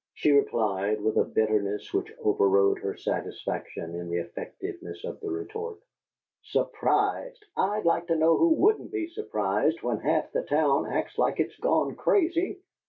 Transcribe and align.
she 0.15 0.31
replied, 0.31 0.99
with 0.99 1.15
a 1.15 1.23
bitterness 1.23 1.93
which 1.93 2.11
overrode 2.23 2.79
her 2.79 2.97
satisfaction 2.97 3.93
in 3.93 4.09
the 4.09 4.17
effectiveness 4.17 5.03
of 5.05 5.19
the 5.19 5.29
retort. 5.29 5.77
"Surprised! 6.41 7.45
I'd 7.55 7.85
like 7.85 8.07
to 8.07 8.15
know 8.15 8.35
who 8.35 8.49
wouldn't 8.49 8.91
be 8.91 9.09
surprised 9.09 9.83
when 9.83 9.99
half 9.99 10.31
the 10.31 10.41
town 10.41 10.87
acts 10.87 11.19
like 11.19 11.39
it's 11.39 11.55
gone 11.57 11.93
crazy. 11.95 12.61